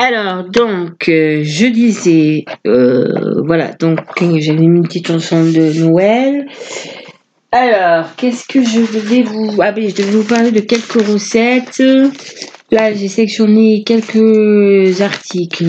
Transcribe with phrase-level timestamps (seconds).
[0.00, 6.46] Alors, donc, euh, je disais, euh, voilà, donc j'avais une petite chanson de Noël.
[7.50, 9.60] Alors, qu'est-ce que je devais vous...
[9.60, 11.82] Ah ben, je devais vous parler de quelques recettes.
[12.70, 15.64] Là, j'ai sélectionné quelques articles.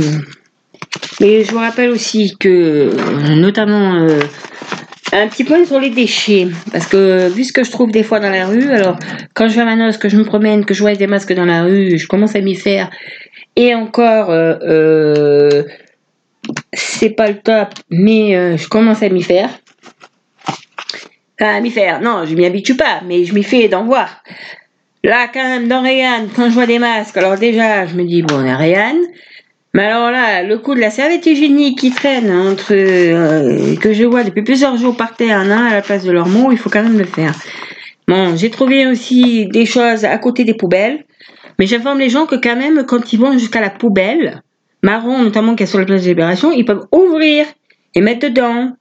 [1.22, 2.92] Mais je vous rappelle aussi que,
[3.36, 4.20] notamment, euh,
[5.12, 6.48] un petit point sur les déchets.
[6.72, 8.98] Parce que, vu ce que je trouve des fois dans la rue, alors,
[9.34, 11.34] quand je vais à ma noce, que je me promène, que je vois des masques
[11.34, 12.90] dans la rue, je commence à m'y faire.
[13.56, 15.64] Et encore, euh, euh,
[16.74, 19.50] c'est pas le top, mais je commence à m'y faire.
[21.40, 22.02] Enfin, à m'y faire.
[22.02, 24.24] Non, je m'y habitue pas, mais je m'y fais d'en voir.
[25.04, 28.22] Là, quand même, dans Rayan, quand je vois des masques, alors déjà, je me dis,
[28.22, 28.94] bon, on est.
[29.74, 34.04] Mais alors là, le coup de la serviette hygiénique qui traîne entre euh, que je
[34.04, 36.70] vois depuis plusieurs jours par terre, un à la place de leur mot, il faut
[36.70, 37.34] quand même le faire.
[38.08, 41.06] Bon, j'ai trouvé aussi des choses à côté des poubelles,
[41.60, 44.42] mais j'informe les gens que quand même, quand ils vont jusqu'à la poubelle,
[44.82, 47.46] marron notamment qui est sur la place de libération, ils peuvent ouvrir
[47.94, 48.72] et mettre dedans.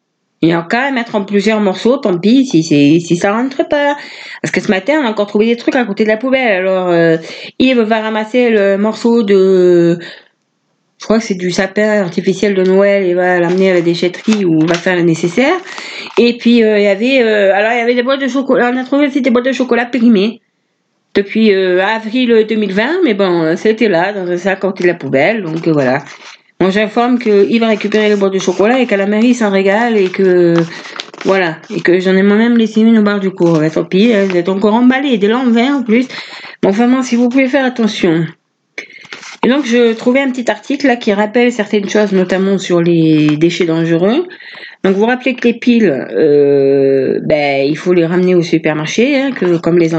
[0.41, 3.97] Il y a qu'à mettre en plusieurs morceaux, tant pis si, si ça rentre pas.
[4.41, 6.61] Parce que ce matin, on a encore trouvé des trucs à côté de la poubelle.
[6.61, 7.17] Alors, euh,
[7.59, 9.99] Yves va ramasser le morceau de...
[11.01, 14.45] Je crois que c'est du sapin artificiel de Noël et va l'amener à la déchetterie
[14.45, 15.55] où on va faire le nécessaire.
[16.19, 17.21] Et puis, euh, il y avait...
[17.21, 18.71] Euh, alors, il y avait des boîtes de chocolat.
[18.73, 20.41] On a trouvé aussi des boîtes de chocolat périmées
[21.19, 23.03] depuis avril 2020.
[23.05, 25.43] Mais bon, c'était là, dans un sac à la poubelle.
[25.43, 26.05] Donc, voilà.
[26.61, 29.51] Bon, j'informe qu'il va récupérer les boîtes de chocolat et qu'à la mairie, il s'en
[29.51, 30.55] régale et que,
[31.25, 33.61] voilà, et que j'en ai moi-même laissé une au bar du cours.
[33.73, 36.09] tant pis, elles sont encore emballées, des lampes en plus.
[36.63, 38.27] Bon, vraiment, si vous pouvez faire attention.
[39.45, 43.37] Et donc, je trouvais un petit article là qui rappelle certaines choses, notamment sur les
[43.37, 44.27] déchets dangereux.
[44.85, 49.33] Donc, vous rappelez que les piles, euh, ben, il faut les ramener au supermarché, hein,
[49.33, 49.91] que, comme les,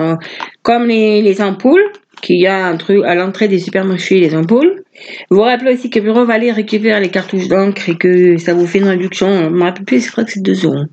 [0.61, 1.91] comme les, les ampoules
[2.22, 4.83] qu'il y a un truc à l'entrée des supermarchés les ampoules.
[5.30, 8.53] Vous vous rappelez aussi que Bureau va aller récupérer les cartouches d'encre et que ça
[8.53, 10.85] vous fait une réduction, je me rappelle plus, je crois que c'est 2 euros.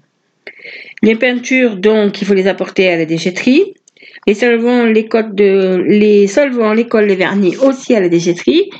[1.02, 3.74] Les peintures, donc, il faut les apporter à la déchetterie.
[4.26, 8.70] Les solvants, les de, les solvants, les cols, les vernis aussi à la déchetterie.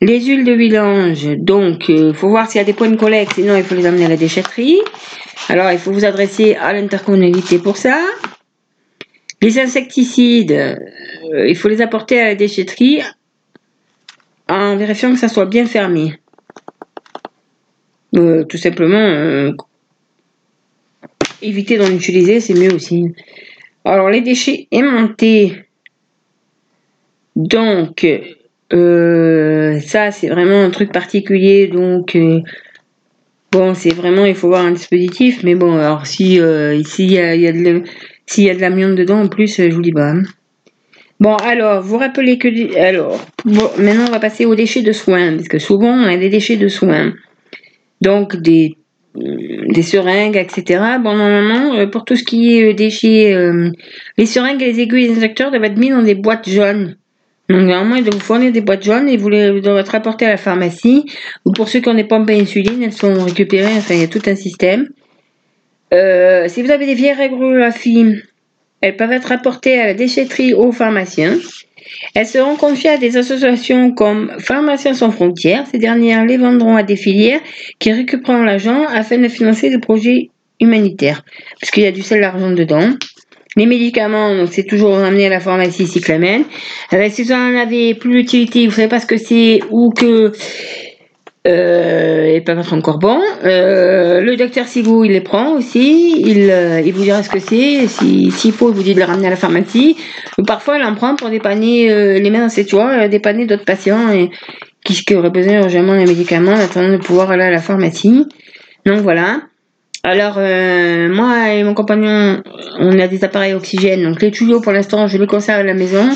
[0.00, 2.96] Les huiles de vidange, donc, il euh, faut voir s'il y a des points de
[2.96, 4.80] collecte, sinon il faut les amener à la déchetterie.
[5.48, 8.00] Alors, il faut vous adresser à l'intercommunalité pour ça.
[9.40, 13.02] Les insecticides, euh, il faut les apporter à la déchetterie
[14.48, 16.18] en vérifiant que ça soit bien fermé.
[18.16, 19.54] Euh, tout simplement,
[21.40, 23.14] éviter d'en utiliser, c'est mieux aussi.
[23.84, 25.64] Alors, les déchets aimantés.
[27.36, 28.06] Donc,
[28.70, 31.68] ça, c'est vraiment un truc particulier.
[31.68, 32.16] Donc,
[33.52, 35.42] bon, c'est vraiment, il faut voir un dispositif.
[35.42, 36.82] Mais bon, alors, si de
[38.26, 40.14] s'il y a de l'amiante dedans, en plus, je vous dis pas.
[41.20, 42.76] Bon, alors, vous rappelez que...
[42.78, 46.28] Alors, maintenant, on va passer aux déchets de soins, parce que souvent, on a des
[46.28, 47.12] déchets de soins.
[48.00, 48.76] Donc, des,
[49.82, 50.82] seringues, etc.
[51.02, 53.70] Bon, normalement, euh, pour tout ce qui est euh, déchets, euh,
[54.18, 56.96] les seringues et les aiguilles des injecteurs doivent être mis dans des boîtes jaunes.
[57.48, 60.26] Donc, normalement, ils doivent vous fournir des boîtes jaunes et vous les doivent être rapportées
[60.26, 61.04] à la pharmacie.
[61.44, 63.76] Ou pour ceux qui ont des pompes à insuline, elles sont récupérées.
[63.76, 64.88] Enfin, il y a tout un système.
[65.92, 67.14] Euh, si vous avez des vieilles
[68.80, 71.38] elles peuvent être rapportées à la déchetterie aux pharmaciens.
[72.14, 75.64] Elles seront confiées à des associations comme Pharmaciens sans frontières.
[75.70, 77.40] Ces dernières les vendront à des filières
[77.78, 80.30] qui récupéreront l'argent afin de financer des projets
[80.60, 81.24] humanitaires.
[81.60, 82.90] Parce qu'il y a du seul argent dedans.
[83.56, 86.44] Les médicaments, c'est toujours ramené à la pharmacie cyclamène.
[86.92, 90.32] Euh, si vous en avez plus d'utilité, vous savez pas ce que c'est ou que
[91.46, 93.20] euh, et peuvent être encore bons.
[93.44, 96.14] Euh, le docteur Sigou, il les prend aussi.
[96.18, 97.86] Il, euh, il vous dira ce que c'est.
[97.86, 99.96] S'il si, faut, il vous dit de le ramener à la pharmacie.
[100.38, 103.64] Ou parfois, il en prend pour dépanner euh, les mains dans ses toits, dépanner d'autres
[103.66, 104.30] patients et,
[104.84, 108.26] qui, qui auraient besoin urgemment d'un médicament, en attendant de pouvoir aller à la pharmacie.
[108.86, 109.42] Donc voilà.
[110.06, 112.42] Alors, euh, moi et mon compagnon,
[112.78, 114.02] on a des appareils oxygène.
[114.02, 116.06] Donc, les tuyaux, pour l'instant, je les conserve à la maison.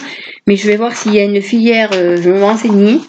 [0.46, 3.00] Mais je vais voir s'il y a une filière, je vais me renseigner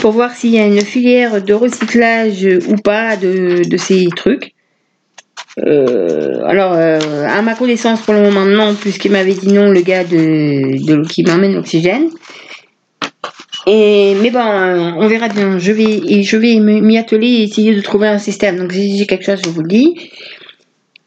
[0.00, 4.52] pour voir s'il y a une filière de recyclage ou pas de, ces trucs.
[5.64, 9.80] Euh, alors, euh, à ma connaissance, pour le moment, non, puisqu'il m'avait dit non, le
[9.80, 12.10] gars de, qui m'emmène l'oxygène.
[13.66, 15.58] Et, mais bon, euh, on verra bien.
[15.58, 18.58] Je vais, je vais m'y atteler et essayer de trouver un système.
[18.58, 20.10] Donc, si j'ai quelque chose, je vous le dis.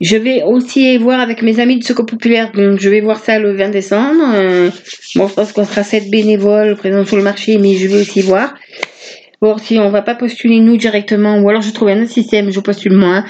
[0.01, 2.51] Je vais aussi voir avec mes amis de Secours Populaire.
[2.51, 4.71] Donc, je vais voir ça le 20 décembre.
[5.15, 8.21] bon, je pense qu'on sera 7 bénévoles présents sur le marché, mais je vais aussi
[8.21, 8.53] voir.
[9.41, 12.51] Bon, si on va pas postuler nous directement, ou alors je trouve un autre système,
[12.51, 13.23] je postule moi.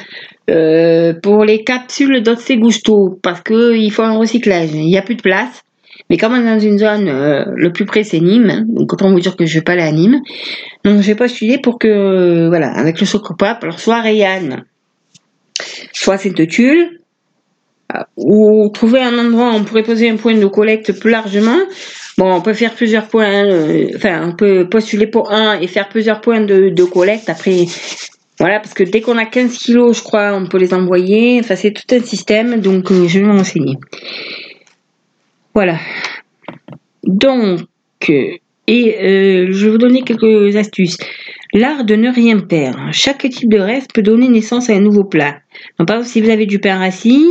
[0.49, 4.69] Euh, pour les capsules d'Otse Gusto, parce qu'il faut un recyclage.
[4.73, 5.63] Il n'y a plus de place.
[6.09, 9.11] Mais comme on est dans une zone, euh, le plus près c'est Nîmes, donc autant
[9.11, 10.21] vous dire que je vais pas aller à Nîmes.
[10.83, 14.65] Donc j'ai postulé pour que, voilà, avec le Socopap, alors soit Rayanne,
[15.93, 16.99] soit Sainte-Tulle,
[17.95, 21.57] euh, ou trouver un endroit où on pourrait poser un point de collecte plus largement.
[22.17, 25.89] Bon, on peut faire plusieurs points, euh, enfin, on peut postuler pour un et faire
[25.89, 27.29] plusieurs points de, collecte.
[27.29, 27.65] Après,
[28.39, 31.39] voilà, parce que dès qu'on a 15 kilos, je crois, on peut les envoyer.
[31.39, 33.77] Enfin, c'est tout un système, donc je vais m'enseigner.
[35.53, 35.77] Voilà.
[37.03, 37.59] Donc,
[38.09, 40.97] et euh, je vais vous donner quelques astuces.
[41.53, 42.79] L'art de ne rien perdre.
[42.91, 45.39] Chaque type de reste peut donner naissance à un nouveau plat.
[45.77, 47.25] Donc, par exemple, si vous avez du pain rassis,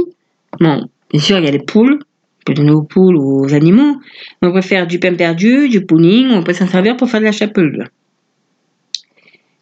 [0.59, 2.01] bon, bien sûr, il y a les poules.
[2.01, 3.97] On peut donner aux poules ou aux animaux.
[4.43, 7.27] On peut faire du pain perdu, du pudding, on peut s'en servir pour faire de
[7.27, 7.87] la chapelure.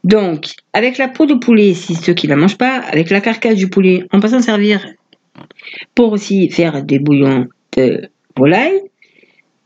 [0.04, 3.20] Donc, avec la peau de poulet, si ceux qui ne la mangent pas, avec la
[3.20, 4.86] carcasse du poulet, on peut s'en servir
[5.94, 8.80] pour aussi faire des bouillons de volaille.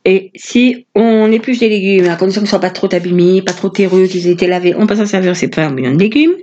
[0.07, 3.53] Et si on épluche des légumes, à condition qu'ils ne soient pas trop abîmés, pas
[3.53, 5.99] trop terreux, qu'ils aient été lavés, on peut s'en servir, c'est pas un bouillon de
[5.99, 6.37] légumes.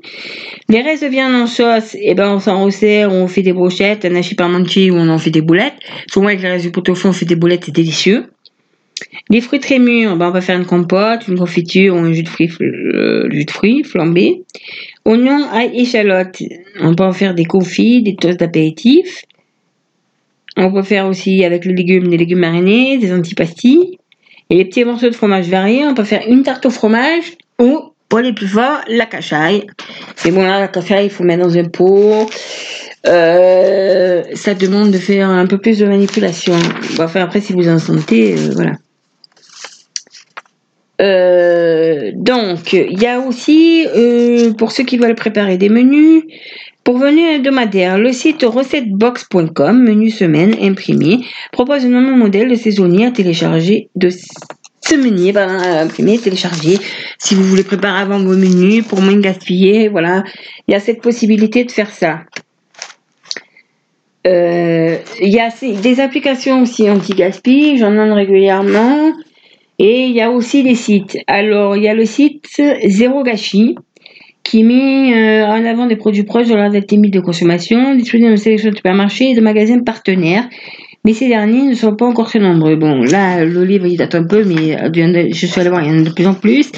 [0.69, 4.05] Les restes de viande en sauce, eh ben, on s'en resserre, on fait des brochettes,
[4.05, 5.73] un hachis parmentier ou on en fait des boulettes.
[6.07, 8.25] Souvent avec les restes du pot-au-fond, on fait des boulettes, c'est délicieux.
[9.29, 12.23] Les fruits très mûrs, ben, on va faire une compote, une confiture ou un jus
[12.23, 14.43] de fruits, euh, jus de fruits flambé.
[15.05, 16.43] Oignons, ail, échalotes,
[16.79, 19.23] on peut en faire des confits, des toasts d'apéritif.
[20.57, 23.99] On peut faire aussi avec les légumes des légumes marinés, des antipastilles.
[24.49, 27.91] Et les petits morceaux de fromage variés, on peut faire une tarte au fromage ou,
[28.09, 29.67] pour les plus forts, la cachaille.
[30.15, 32.27] C'est bon, là, la cachaille, il faut mettre dans un pot.
[33.05, 36.55] Euh, ça demande de faire un peu plus de manipulation.
[36.99, 38.73] Enfin, après, si vous en sentez, euh, voilà.
[40.99, 43.85] Euh, donc, il y a aussi,
[44.57, 46.23] pour ceux qui veulent préparer des menus,
[46.87, 51.19] pour venir hebdomadaire, le site recettebox.com, menu semaine imprimé,
[51.51, 54.09] propose un nombre modèle de saisonniers à télécharger, de
[54.79, 56.77] semeniers, pardon, à imprimer, télécharger,
[57.17, 60.23] si vous voulez préparer avant vos menus, pour moins gaspiller, voilà.
[60.69, 62.21] Il y a cette possibilité de faire ça.
[64.25, 65.49] Euh, Il y a
[65.81, 69.11] des applications aussi anti-gaspi, j'en donne régulièrement.
[69.77, 71.17] Et il y a aussi des sites.
[71.27, 72.45] Alors, il y a le site
[72.85, 73.75] Zéro Gâchis
[74.47, 78.31] qui met euh, en avant des produits proches de leur date limite de consommation, disponibles
[78.31, 80.47] une sélection de supermarchés et de magasins partenaires.
[81.03, 82.77] Mais ces derniers ne sont pas encore très nombreux.
[82.77, 85.91] Bon, là, le livre, il date un peu, mais euh, je suis allé voir, il
[85.91, 86.71] y en a de plus en plus.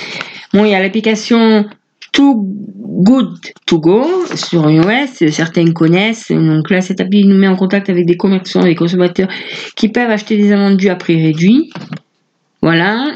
[0.52, 1.66] Bon, il y a l'application
[2.12, 3.38] Too Good
[3.68, 6.32] To Go sur iOS, certains connaissent.
[6.32, 9.30] Donc là, cette appli nous met en contact avec des commerçants et des consommateurs
[9.76, 11.70] qui peuvent acheter des invendus à prix réduit.
[12.64, 13.12] Voilà.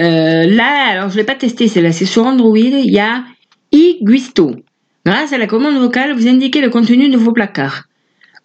[0.00, 2.98] Euh, là, alors je ne l'ai pas testé, c'est là, c'est sur Android, il y
[2.98, 3.24] a
[3.72, 4.56] iGuisto.
[5.06, 7.84] Grâce à la commande vocale, vous indiquez le contenu de vos placards.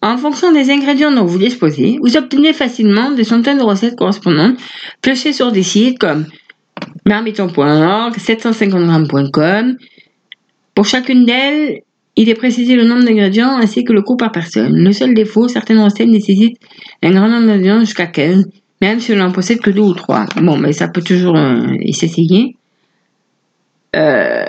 [0.02, 4.58] En fonction des ingrédients dont vous disposez, vous obtenez facilement des centaines de recettes correspondantes
[5.02, 6.26] piochées sur des sites comme
[7.06, 9.76] marmiton.org, 750grammes.com.
[10.74, 11.82] Pour chacune d'elles,
[12.16, 14.74] il est précisé le nombre d'ingrédients ainsi que le coût par personne.
[14.74, 16.58] Le seul défaut, certaines recettes nécessitent
[17.02, 18.46] un grand nombre d'ingrédients jusqu'à 15,
[18.80, 20.26] même si on n'en possède que deux ou trois.
[20.36, 22.56] Bon, mais ça peut toujours euh, s'essayer.
[23.96, 24.44] Euh...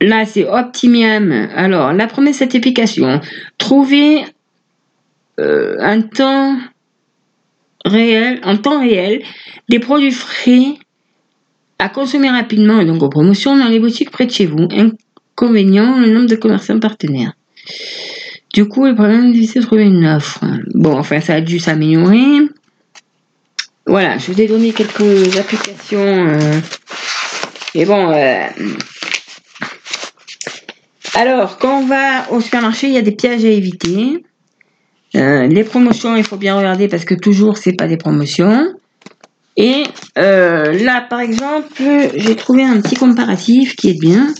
[0.00, 1.32] Là, c'est Optimium.
[1.54, 3.20] Alors, la première certification.
[3.58, 4.24] Trouver
[5.40, 6.56] euh, un temps
[7.84, 9.22] réel, en temps réel,
[9.68, 10.74] des produits frais
[11.78, 14.68] à consommer rapidement et donc en promotion dans les boutiques près de chez vous.
[14.70, 17.32] Inconvénient, le nombre de commerçants partenaires.
[18.54, 20.38] Du coup, le problème, c'est de trouver une offre.
[20.74, 22.38] Bon, enfin, ça a dû s'améliorer.
[23.84, 25.98] Voilà, je vous ai donné quelques applications.
[25.98, 26.60] Euh,
[27.74, 28.46] et bon, euh,
[31.16, 34.24] alors, quand on va au supermarché, il y a des pièges à éviter.
[35.16, 38.72] Euh, les promotions, il faut bien regarder parce que toujours, c'est pas des promotions.
[39.56, 39.82] Et
[40.16, 41.82] euh, là, par exemple,
[42.14, 44.32] j'ai trouvé un petit comparatif qui est bien.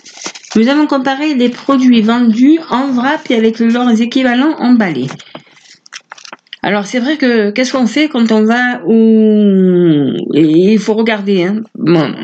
[0.56, 5.08] Nous avons comparé des produits vendus en vrac et avec leurs équivalents emballés.
[6.62, 11.42] Alors c'est vrai que qu'est-ce qu'on fait quand on va où il faut regarder.
[11.42, 11.60] Hein.
[11.74, 12.14] Bon.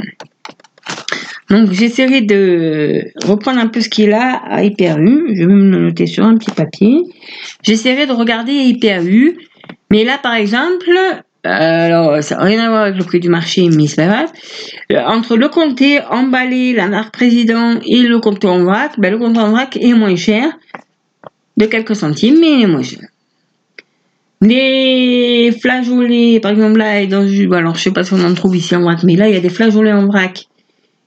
[1.50, 5.34] Donc j'essaierai de reprendre un peu ce qu'il a à HyperU.
[5.34, 7.02] Je vais me noter sur un petit papier.
[7.62, 9.36] J'essaierai de regarder HyperU.
[9.90, 10.90] Mais là par exemple,
[11.44, 14.32] alors ça n'a rien à voir avec le prix du marché, mais c'est pas grave.
[14.92, 19.18] Euh, entre le comté emballé, la marque président et le comté en vrac, ben, le
[19.18, 20.52] comté en vrac est moins cher
[21.56, 23.00] de quelques centimes, mais il est moins cher.
[24.42, 28.74] Les flageolets, par exemple là, dans alors je sais pas si on en trouve ici
[28.74, 30.46] en vrac, mais là il y a des flageolets en vrac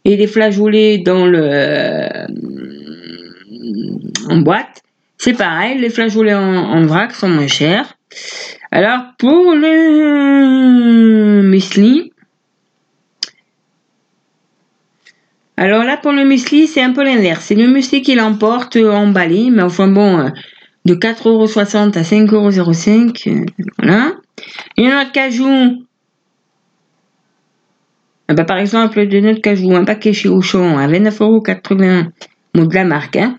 [0.06, 2.08] et des flageolets dans le
[4.30, 4.82] en boîte,
[5.18, 7.96] c'est pareil, les flageolets en, vrac sont moins chers.
[8.76, 12.12] Alors pour le muesli,
[15.58, 17.46] alors là pour le muesli c'est un peu l'inverse.
[17.46, 20.30] C'est le muesli qui l'emporte emballé, mais enfin bon, euh,
[20.86, 23.46] de 4,60€ à 5,05€, euh,
[23.78, 24.14] voilà.
[24.80, 25.86] A notre cajou.
[28.28, 32.08] Ah bah, par exemple, de notre cajou, un paquet chez Auchan à 29,80€,
[32.56, 33.38] bon, de la marque, hein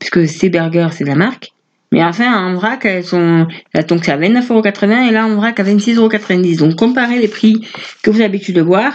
[0.00, 1.52] puisque ces burgers, c'est la marque.
[1.92, 3.46] Mais enfin, en vrac, elles sont,
[3.88, 6.58] donc c'est à 29,80€ et là, en vrac, à 26,90€.
[6.58, 7.60] Donc, comparez les prix
[8.02, 8.92] que vous avez l'habitude de voir.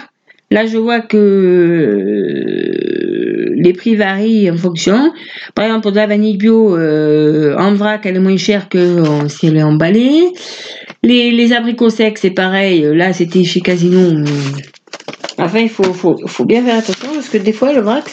[0.50, 5.12] Là, je vois que euh, les prix varient en fonction.
[5.54, 8.78] Par exemple, pour de la vanille bio, euh, en vrac, elle est moins chère que
[8.78, 10.30] euh, si elle est emballée.
[11.04, 12.88] Les, les abricots secs, c'est pareil.
[12.94, 14.24] Là, c'était chez Casino.
[15.38, 18.06] Enfin, il faut, faut, faut, bien faire attention parce que des fois, le vrac,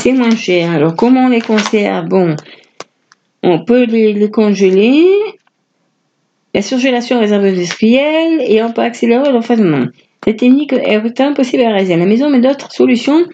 [0.00, 0.72] c'est moins cher.
[0.72, 2.08] Alors, comment on les conserve?
[2.08, 2.34] Bon,
[3.42, 5.06] on peut les, congeler.
[6.54, 9.86] La surgélation réserve industrielle et on peut accélérer l'enfasement.
[10.24, 13.24] Cette technique est impossible à réaliser à la maison, mais d'autres solutions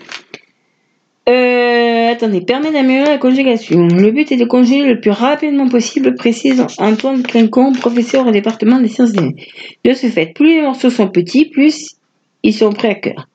[1.27, 3.87] euh, attendez, permet d'améliorer la congélation.
[3.87, 8.79] Le but est de congeler le plus rapidement possible, précise Antoine Clincon, professeur au département
[8.79, 11.97] des sciences De ce fait, plus les morceaux sont petits, plus
[12.43, 13.29] ils sont prêts à cœur.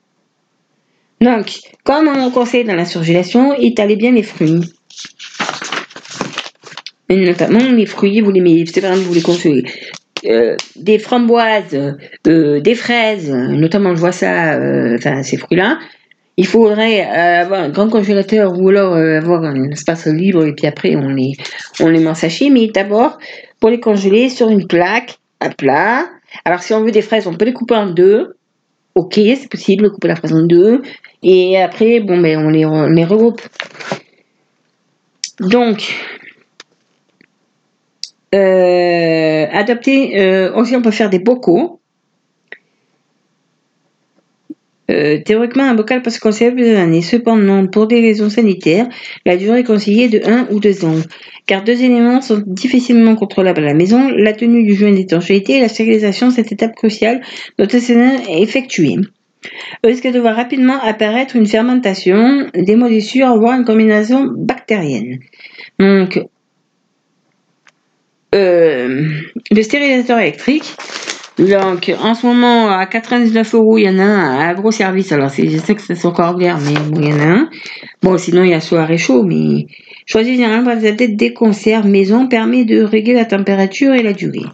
[1.20, 4.62] Donc, comme on conseille dans la surgélation, étalez bien les fruits.
[7.10, 9.64] Notamment les fruits, vous les mettez, c'est vous les congelez.
[10.26, 11.98] Euh, des framboises,
[12.28, 15.80] euh, des fraises, notamment je vois ça, euh, enfin ces fruits-là,
[16.36, 20.96] il faudrait avoir un grand congélateur ou alors avoir un espace libre et puis après
[20.96, 21.34] on les,
[21.80, 22.50] on les met en sachet.
[22.50, 23.18] Mais d'abord,
[23.60, 26.06] pour les congeler sur une plaque à plat.
[26.46, 28.36] Alors si on veut des fraises, on peut les couper en deux
[29.00, 30.82] ok, c'est possible de couper la fraise en deux.
[31.24, 33.42] Et après, bon, ben, on les, regroupe.
[35.40, 35.96] Donc,
[38.36, 41.80] euh, adapter, euh, aussi on peut faire des bocaux.
[44.92, 47.02] Euh, théoriquement, un bocal peut se conserver plusieurs années.
[47.02, 48.88] Cependant, pour des raisons sanitaires,
[49.26, 50.96] la durée est conseillée de 1 ou 2 ans.
[51.46, 55.62] Car deux éléments sont difficilement contrôlables à la maison, la tenue du joint d'étanchéité et
[55.62, 57.22] la stérilisation, cette étape cruciale
[57.58, 58.96] doit être effectuée.
[59.84, 65.20] risque de voir rapidement apparaître une fermentation, des moisissures, voire une combinaison bactérienne.
[65.80, 66.20] Donc,
[68.34, 70.76] le stérilisateur électrique,
[71.40, 75.14] donc, en ce moment, à 99 euros, il y en a un à gros service.
[75.14, 77.50] Alors, je sais que c'est encore clair, mais bon, il y en a un.
[78.04, 79.68] Bon, sinon, il y a soir et chaud, mais
[80.06, 84.46] choisir généralement des conserves maison permet de régler la température et la durée.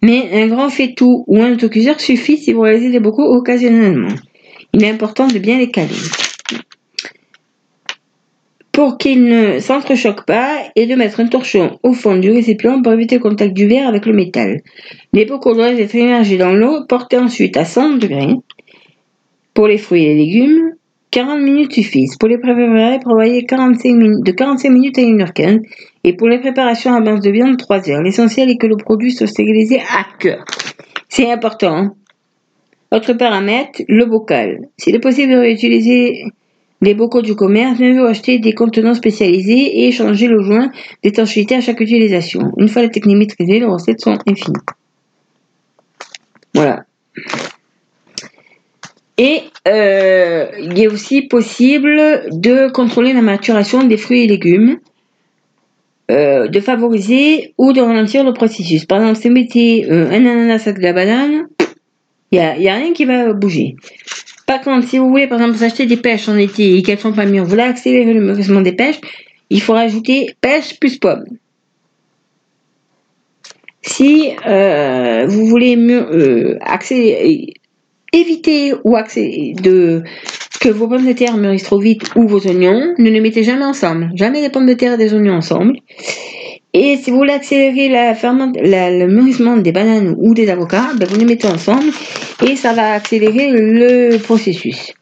[0.00, 4.14] Mais un grand faitout ou un autocuiseur suffit si vous réalisez des bocaux occasionnellement.
[4.72, 5.88] Il est important de bien les caler
[8.78, 12.92] pour qu'il ne s'entrechoque pas et de mettre un torchon au fond du récipient pour
[12.92, 14.60] éviter le contact du verre avec le métal.
[15.12, 18.36] Les bocaux doivent être immergés dans l'eau, portés ensuite à 100 degrés.
[19.52, 20.74] Pour les fruits et les légumes,
[21.10, 22.14] 40 minutes suffisent.
[22.18, 25.58] Pour les préparer, prévoyez 45 minutes, de 45 minutes à 1h15.
[26.04, 28.02] Et pour les préparations à base de viande, 3 heures.
[28.02, 30.44] L'essentiel est que le produit soit stérilisé à cœur.
[31.08, 31.96] C'est important.
[32.92, 34.68] Autre paramètre, le bocal.
[34.76, 36.22] S'il est possible de réutiliser
[36.80, 40.70] les bocaux du commerce, mieux vaut acheter des contenants spécialisés et changer le joint
[41.02, 42.52] d'étanchéité à chaque utilisation.
[42.56, 44.56] Une fois la technique maîtrisée, les recettes sont infinies.
[46.54, 46.84] Voilà.
[49.18, 54.78] Et euh, il est aussi possible de contrôler la maturation des fruits et légumes,
[56.10, 58.84] euh, de favoriser ou de ralentir le processus.
[58.86, 61.48] Par exemple, si vous mettez euh, un ananas avec de la banane,
[62.30, 63.74] il n'y a, a, rien qui va bouger.
[64.48, 67.12] Par contre, si vous voulez, par exemple, acheter des pêches en été et qu'elles sont
[67.12, 68.98] pas mûres, vous voulez accélérer le mûrissement des pêches,
[69.50, 71.24] il faut rajouter pêche plus pomme.
[73.82, 76.58] Si euh, vous voulez euh,
[78.14, 80.02] éviter ou de
[80.62, 83.66] que vos pommes de terre mûrissent trop vite ou vos oignons, ne les mettez jamais
[83.66, 84.10] ensemble.
[84.14, 85.76] Jamais des pommes de terre et des oignons ensemble.
[86.72, 91.26] Et si vous voulez accélérer le mûrissement des bananes ou des avocats, ben, vous les
[91.26, 91.92] mettez ensemble
[92.46, 94.92] et ça va accélérer le processus.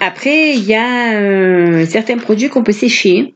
[0.00, 3.34] Après, il y a euh, certains produits qu'on peut sécher.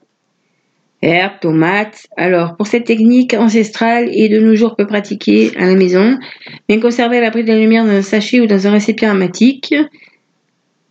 [1.03, 2.07] Herbes, tomates.
[2.17, 6.17] Alors, pour cette technique ancestrale et de nos jours peu pratiquée à la maison,
[6.69, 9.75] bien conserver à l'abri de la lumière dans un sachet ou dans un récipient aromatique,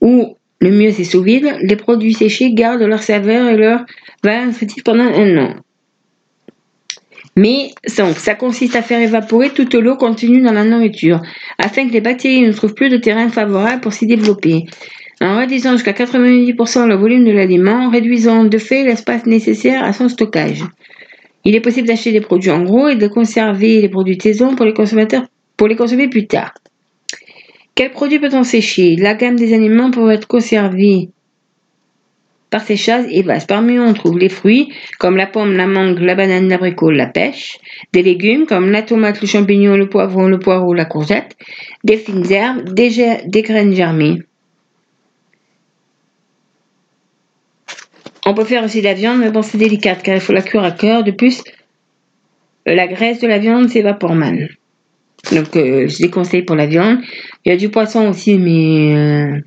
[0.01, 3.85] ou le mieux c'est sous vide, les produits séchés gardent leur saveur et leur
[4.21, 5.55] valeur nutritive pendant un an.
[7.35, 11.21] Mais donc, ça consiste à faire évaporer toute l'eau contenue dans la nourriture,
[11.57, 14.65] afin que les bactéries ne trouvent plus de terrain favorable pour s'y développer.
[15.21, 20.09] en réduisant jusqu'à 90% le volume de l'aliment, réduisant de fait l'espace nécessaire à son
[20.09, 20.63] stockage.
[21.45, 24.55] Il est possible d'acheter des produits en gros et de conserver les produits de saison
[24.55, 25.25] pour les consommateurs
[25.57, 26.55] pour les consommer plus tard.
[27.75, 28.95] Quels produits peut-on sécher?
[28.95, 31.09] La gamme des aliments pour être conservée
[32.51, 33.47] par séchage est vaste.
[33.47, 37.07] Parmi eux, on trouve les fruits comme la pomme, la mangue, la banane, l'abricot, la
[37.07, 37.57] pêche,
[37.93, 41.35] des légumes comme la tomate, le champignon, le poivron, le poireau, la courgette,
[41.83, 44.19] des fines herbes, des, des graines germées.
[48.25, 50.43] On peut faire aussi de la viande, mais bon, c'est délicat car il faut la
[50.43, 51.03] cuire à cœur.
[51.03, 51.41] De plus,
[52.65, 54.49] la graisse de la viande s'évapore mal.
[55.31, 56.99] Donc, euh, je déconseille pour la viande.
[57.45, 58.95] Il y a du poisson aussi, mais.
[58.95, 59.41] Euh,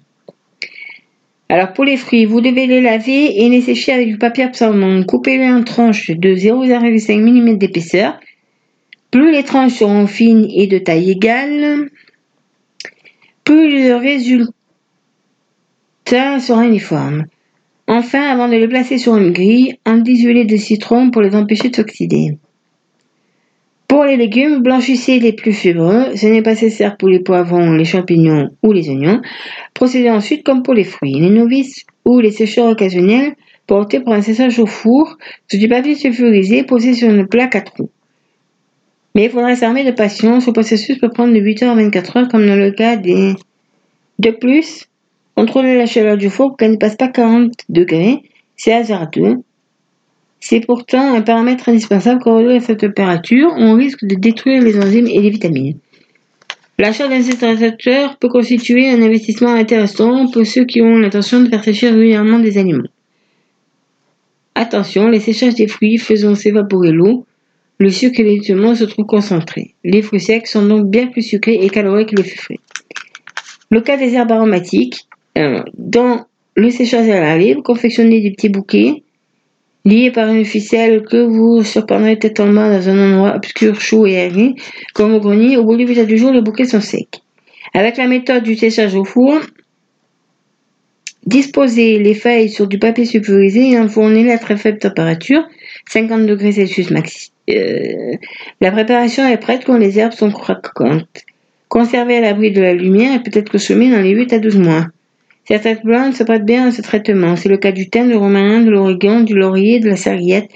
[1.51, 5.03] alors, pour les fruits, vous devez les laver et les sécher avec du papier absorbant.
[5.03, 8.19] Coupez-les en tranches de 0,5 mm d'épaisseur.
[9.11, 11.91] Plus les tranches seront fines et de taille égale,
[13.45, 14.53] plus le résultat
[16.41, 17.27] sera uniforme.
[17.87, 21.77] Enfin, avant de les placer sur une grille, huilé de citron pour les empêcher de
[21.77, 22.39] s'oxyder.
[23.89, 26.17] Pour les légumes, blanchissez les plus fibreux.
[26.17, 29.21] Ce n'est pas nécessaire pour les poivrons, les champignons ou les oignons.
[29.75, 31.21] Procédez ensuite comme pour les fruits.
[31.21, 33.35] Les novices ou les sécheurs occasionnels
[33.67, 35.17] portez pour un séchage au four
[35.49, 37.91] sur du papier sulfurisé posé sur une plaque à trous.
[39.15, 40.47] Mais il faudra s'armer de patience.
[40.47, 43.35] Ce processus peut prendre de 8 heures à 24 heures comme dans le cas des...
[44.19, 44.87] De plus,
[45.37, 48.23] Contrôler la chaleur du four pour qu'elle ne passe pas 40 degrés,
[48.57, 49.43] c'est hasardeux.
[50.47, 54.79] C'est pourtant un paramètre indispensable car au-delà de cette température, on risque de détruire les
[54.79, 55.79] enzymes et les vitamines.
[56.79, 61.65] L'achat d'un stérilisateur peut constituer un investissement intéressant pour ceux qui ont l'intention de faire
[61.65, 62.91] sécher régulièrement des aliments.
[64.55, 67.25] Attention, les séchages des fruits faisant s'évaporer l'eau,
[67.79, 69.75] le sucre et les nutriments se trouvent concentrés.
[69.83, 72.61] Les fruits secs sont donc bien plus sucrés et caloriques que les fruits frais.
[73.71, 75.09] Le cas des herbes aromatiques,
[75.39, 79.04] euh, dans le séchage à la libre, confectionnez des petits bouquets
[79.85, 84.55] liés par une ficelle que vous surprendrez bas dans un endroit obscur, chaud et aéré,
[84.95, 85.57] comme au grenier.
[85.57, 87.21] Au bout du visage du jour, les bouquets sont secs.
[87.75, 89.41] Avec la méthode du séchage au four,
[91.27, 95.47] disposez les feuilles sur du papier sulfurisé et enfournez-les à très faible température,
[95.89, 97.33] 50 degrés Celsius maxi.
[97.51, 98.17] Euh,
[98.61, 101.25] la préparation est prête quand les herbes sont croquantes.
[101.69, 104.87] Conservez à l'abri de la lumière et peut-être consommez dans les 8 à 12 mois.
[105.47, 107.37] Certaines plantes se prêtent bien à ce traitement.
[107.37, 110.49] C'est le cas du thym, du romarin, de l'origan, du laurier, de la serviette,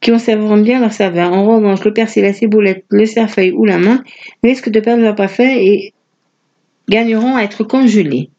[0.00, 1.32] qui conserveront bien leur saveur.
[1.32, 4.02] En revanche, le persil, la ciboulette, le cerfeuil ou la menthe
[4.42, 5.92] risquent de perdre leur parfum et
[6.88, 8.30] gagneront à être congelés.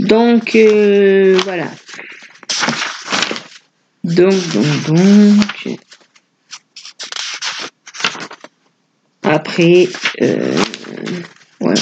[0.00, 1.70] Donc, euh, voilà.
[4.02, 5.78] Donc, donc, donc.
[9.22, 9.88] Après,
[10.20, 10.56] euh,
[11.58, 11.80] voilà.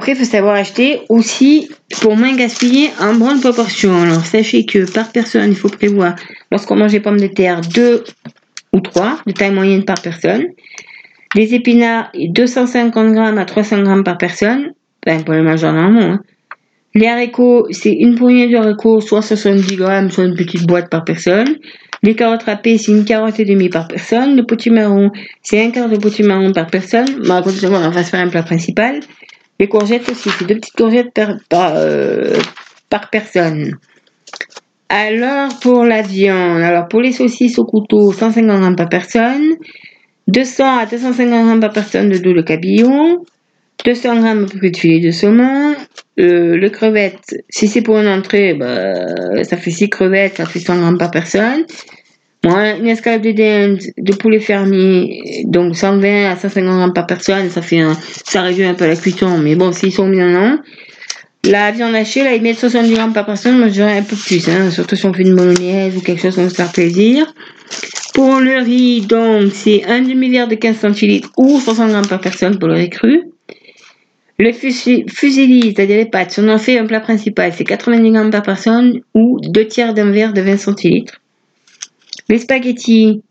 [0.00, 1.68] Après, il faut savoir acheter aussi
[2.00, 4.00] pour moins gaspiller en bonne proportion.
[4.00, 6.16] Alors, sachez que par personne, il faut prévoir,
[6.50, 8.04] lorsqu'on mange des pommes de terre, 2
[8.72, 10.46] ou 3 de taille moyenne par personne.
[11.34, 14.72] Les épinards, 250 grammes à 300 grammes par personne.
[15.06, 16.14] Enfin, pour les manger normalement.
[16.14, 16.20] Hein.
[16.94, 21.04] Les haricots, c'est une poignée de haricots, soit 70 grammes, soit une petite boîte par
[21.04, 21.58] personne.
[22.02, 24.34] Les carottes râpées, c'est une carotte et demie par personne.
[24.34, 25.10] Le potimarron,
[25.42, 27.20] c'est un quart de potimarron par personne.
[27.22, 29.00] Bon, on va se faire un plat principal.
[29.60, 31.20] Les courgettes aussi, c'est deux petites courgettes
[31.52, 32.38] euh,
[32.88, 33.76] par, personne.
[34.88, 39.56] Alors, pour la viande, alors pour les saucisses au couteau, 150 grammes par personne.
[40.28, 43.22] 200 à 250 grammes par personne de dos de cabillon.
[43.84, 45.74] 200 grammes de filet de saumon.
[46.18, 50.60] Euh, le crevette, si c'est pour une entrée, bah, ça fait 6 crevettes, ça fait
[50.60, 51.66] 100 grammes par personne.
[52.42, 57.50] Moi, une escalope de dinde de poulet fermier, donc 120 à 150 grammes par personne,
[57.50, 60.58] ça fait un, ça réduit un peu la cuisson, mais bon, s'ils sont bien, non.
[61.44, 64.16] La viande hachée, là, ils mettent 70 grammes par personne, moi je dirais un peu
[64.16, 67.32] plus, hein, surtout si on fait une bolognaise ou quelque chose, on se faire plaisir.
[68.14, 72.58] Pour le riz, donc, c'est un demi-verre de 15 centilitres ou 60 grammes par personne
[72.58, 73.22] pour le riz cru.
[74.38, 78.30] Le fusilli, c'est-à-dire les pâtes, si on en fait un plat principal, c'est 90 grammes
[78.30, 81.19] par personne ou deux tiers d'un verre de 20 centilitres.
[82.30, 83.22] Les spaghettis,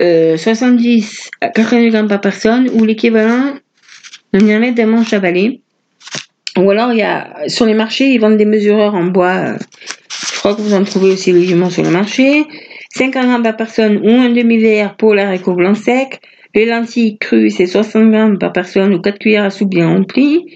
[0.00, 3.54] 70 euh, à 80 grammes par personne ou l'équivalent
[4.32, 5.60] d'un diamètre d'un manche à balai.
[6.56, 9.56] Ou alors, il y a, sur les marchés, ils vendent des mesureurs en bois.
[10.32, 12.44] Je crois que vous en trouvez aussi légitimement sur le marché.
[12.94, 16.20] 50 grammes par personne ou un demi-verre pour l'haricot blanc sec.
[16.54, 20.46] Les lentilles crues, c'est 60 grammes par personne ou 4 cuillères à soupe bien remplies.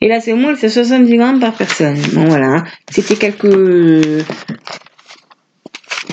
[0.00, 1.98] Et la semoule, c'est 70 grammes par personne.
[2.12, 2.62] Bon, voilà.
[2.90, 4.24] C'était quelques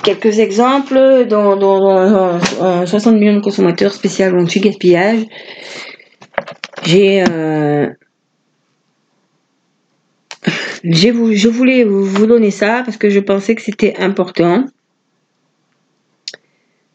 [0.04, 5.26] quelques exemples dans, dans, dans 60 millions de consommateurs spécial anti-gaspillage.
[6.84, 7.88] J'ai euh,
[10.84, 14.66] je voulais vous donner ça parce que je pensais que c'était important.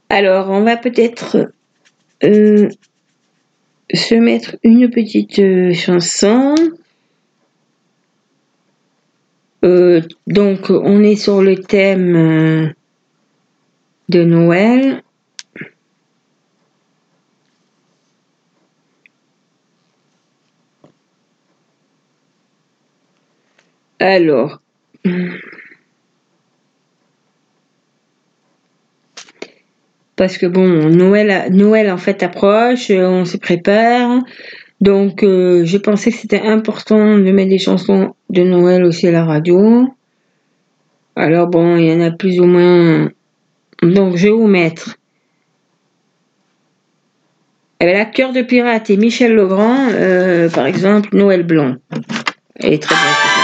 [0.09, 1.51] Alors, on va peut-être
[2.23, 2.69] euh,
[3.93, 6.55] se mettre une petite euh, chanson.
[9.65, 12.73] Euh, donc, on est sur le thème
[14.09, 15.03] de Noël.
[23.99, 24.61] Alors,
[30.17, 34.23] parce que bon, Noël, Noël en fait approche, on se prépare.
[34.81, 39.13] Donc, euh, je pensais que c'était important de mettre des chansons de Noël aussi à
[39.13, 39.89] la radio.
[41.17, 43.11] Alors bon, il y en a plus ou moins.
[43.83, 44.97] Donc, je vais vous mettre.
[47.81, 51.77] L'acteur de Pirate et Michel Legrand, euh, par exemple, Noël Blanc.
[52.57, 53.36] Elle est très bien.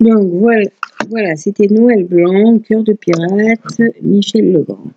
[0.00, 0.64] Donc voilà,
[1.10, 4.92] voilà, c'était Noël Blanc, Cœur de pirate, Michel Legrand.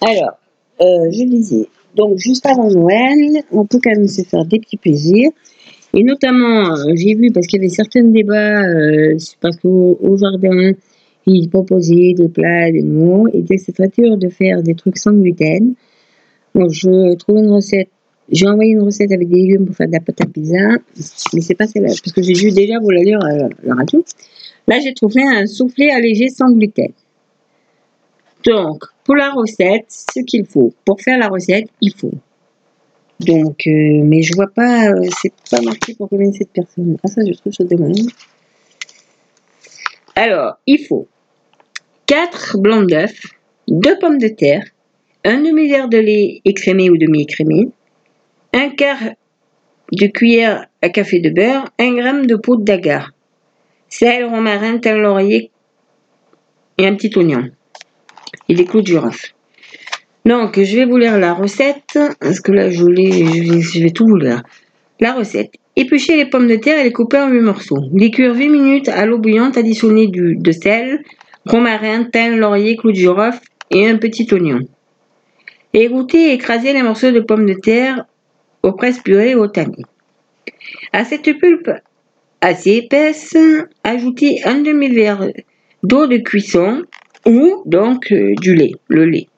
[0.00, 0.38] Alors,
[0.80, 4.78] euh, je disais, donc juste avant Noël, on peut quand même se faire des petits
[4.78, 5.30] plaisirs.
[5.92, 10.16] Et notamment, euh, j'ai vu, parce qu'il y avait certains débats, euh, parce qu'au au
[10.16, 10.72] jardin,
[11.26, 15.74] ils proposaient des plats, des mots, et c'était dur de faire des trucs sans gluten.
[16.54, 17.88] Donc, je trouve une recette.
[18.32, 20.76] J'ai envoyé une recette avec des légumes pour faire de la pâte à pizza,
[21.34, 24.04] mais c'est pas celle-là, parce que j'ai vu déjà vous la lire à la radio.
[24.68, 26.92] Là, j'ai trouvé un soufflé allégé sans gluten.
[28.44, 30.72] Donc, pour la recette, ce qu'il faut.
[30.84, 32.12] Pour faire la recette, il faut.
[33.20, 36.96] Donc, euh, mais je vois pas, euh, c'est pas marqué pour combien de personnes.
[37.04, 37.96] Ah, ça, je trouve ça dommage.
[40.16, 41.06] Alors, il faut
[42.06, 43.20] 4 blancs d'œufs,
[43.68, 44.64] 2 pommes de terre,
[45.24, 47.68] un demi-verre de lait écrémé ou demi-écrémé,
[48.54, 49.10] un quart
[49.92, 53.12] de cuillère à café de beurre, 1 gramme de poudre d'agar,
[53.88, 55.50] sel, romarin, thym, laurier
[56.78, 57.50] et un petit oignon
[58.50, 59.32] et des clous de girofle.
[60.26, 64.42] Donc, je vais vous lire la recette, parce que là, je, vais, tout vous lire.
[64.98, 65.52] La recette.
[65.76, 67.84] Éplucher les pommes de terre et les couper en 8 morceaux.
[67.94, 70.98] Les cuire 8 minutes à l'eau bouillante, additionner du, de sel,
[71.46, 74.58] romarin, thym, laurier, clou de girofle et un petit oignon.
[75.72, 78.04] Égoutter et écraser les morceaux de pommes de terre
[78.64, 79.84] au presse purée ou au tamis.
[80.92, 81.70] À cette pulpe
[82.40, 83.36] assez épaisse,
[83.84, 85.28] ajoutez un demi-verre
[85.84, 86.82] d'eau de cuisson
[87.26, 89.28] ou donc euh, du lait, le lait.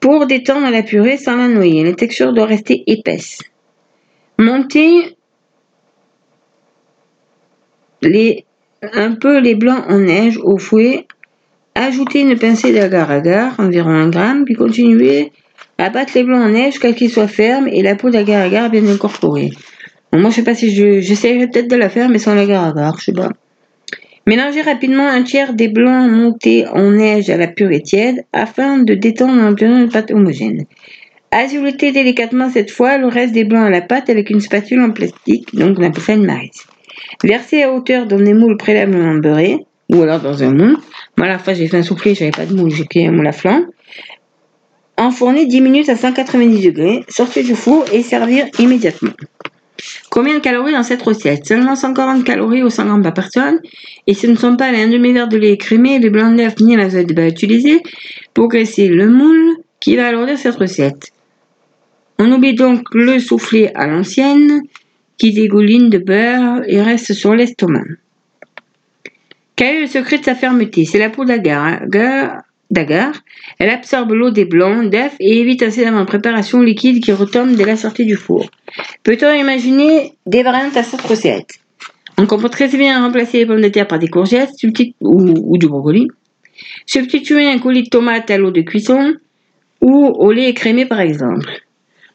[0.00, 3.40] Pour détendre la purée sans la noyer, la texture doit rester épaisse.
[4.38, 5.16] Montez
[8.82, 11.06] un peu les blancs en neige au fouet.
[11.74, 15.32] Ajoutez une pincée d'agar-agar, environ 1 gramme, puis continuez
[15.78, 18.86] à battre les blancs en neige jusqu'à qu'ils soient fermes et la peau d'agar-agar bien
[18.86, 19.50] incorporée.
[20.12, 23.06] moi, je sais pas si je, j'essaierai peut-être de la faire, mais sans l'agar-agar, je
[23.06, 23.30] sais pas.
[24.28, 28.92] Mélangez rapidement un tiers des blancs montés en neige à la purée tiède afin de
[28.92, 30.66] détendre un une pâte homogène.
[31.30, 34.90] Azuletez délicatement cette fois le reste des blancs à la pâte avec une spatule en
[34.90, 36.66] plastique, donc on appelle ça une marise.
[37.24, 40.76] Versez à hauteur dans des moules préalablement beurrés, ou alors dans un moule.
[41.16, 43.28] Moi, la fois, j'ai fait un soufflé, j'avais pas de moule, j'ai pris un moule
[43.28, 43.62] à flanc.
[44.98, 49.12] Enfournez 10 minutes à 190 degrés, sortez du four et servir immédiatement.
[50.10, 51.46] Combien de calories dans cette recette?
[51.46, 53.60] Seulement 140 calories ou 100 grammes par personne.
[54.06, 56.76] Et ce ne sont pas les 1 demi-verre de lait écrémé, les blancs d'œuf ni
[56.76, 57.82] la de bas utilisés
[58.34, 61.12] pour graisser le moule qui va alourdir cette recette.
[62.18, 64.62] On oublie donc le soufflé à l'ancienne
[65.18, 67.84] qui dégouline de beurre et reste sur l'estomac.
[69.54, 70.84] Quel est le secret de sa fermeté?
[70.84, 73.12] C'est la peau d'agar d'agar.
[73.58, 77.54] Elle absorbe l'eau des blancs d'œufs et évite ainsi d'avoir une préparation liquide qui retombe
[77.54, 78.50] dès la sortie du four.
[79.02, 81.60] Peut-on imaginer des variantes à cette recette?
[82.18, 84.50] On comprend très bien remplacer les pommes de terre par des courgettes
[85.00, 86.08] ou, du brocoli.
[86.84, 89.14] Substituer un colis de tomates à l'eau de cuisson
[89.80, 91.48] ou au lait écrémé par exemple.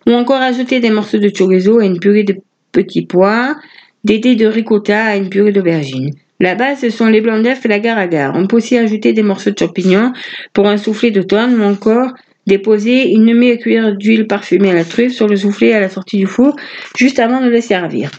[0.05, 2.35] Ou encore ajouter des morceaux de chorizo à une purée de
[2.73, 3.55] petits pois,
[4.03, 6.13] des dés de ricotta à une purée d'aubergine.
[6.39, 9.23] La base, ce sont les blancs d'œufs et la gare On peut aussi ajouter des
[9.23, 10.13] morceaux de champignons
[10.51, 12.13] pour un soufflé d'automne ou encore
[12.47, 16.25] déposer une demi-cuillère d'huile parfumée à la truffe sur le soufflé à la sortie du
[16.25, 16.55] four
[16.97, 18.11] juste avant de le servir.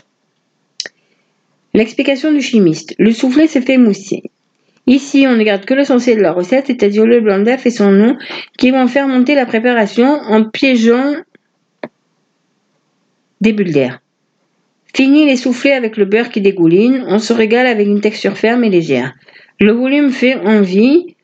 [1.75, 2.95] L'explication du chimiste.
[2.99, 4.23] Le soufflé se fait mousser.
[4.87, 7.91] Ici, on ne garde que l'essentiel de la recette, c'est-à-dire le blanc d'œuf et son
[7.91, 8.17] nom,
[8.59, 11.15] qui vont faire monter la préparation en piégeant
[13.41, 14.01] des bulles d'air.
[14.95, 18.63] Fini les soufflets avec le beurre qui dégouline, on se régale avec une texture ferme
[18.63, 19.13] et légère.
[19.59, 21.17] Le volume fait envie,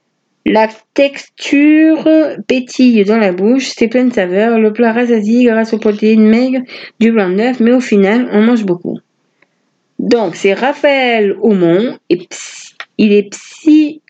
[0.45, 2.09] la texture
[2.49, 6.63] pétille dans la bouche, c'est plein de saveur, le plat rassasie grâce aux protéines maigres
[6.99, 8.99] du blanc d'œuf, mais au final, on mange beaucoup.
[10.01, 11.97] Donc, c'est Raphaël Aumont,
[12.99, 14.01] il est psy,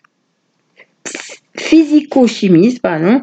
[1.55, 3.21] physico-chimiste, pardon,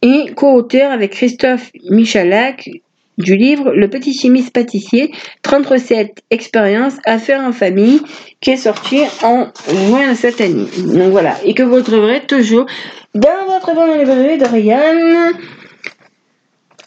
[0.00, 2.70] et co-auteur avec Christophe Michalak
[3.18, 8.00] du livre Le petit chimiste pâtissier, 37 expériences à faire en famille,
[8.40, 10.66] qui est sorti en juin de cette année.
[10.78, 12.66] Donc voilà, et que vous trouverez toujours
[13.14, 14.44] dans votre bonne librairie de